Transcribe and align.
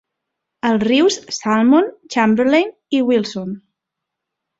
Als 0.69 0.85
rius 0.87 1.17
Salmond, 1.39 1.91
Chamberlain 2.15 2.73
i 3.01 3.03
Wilson. 3.11 3.53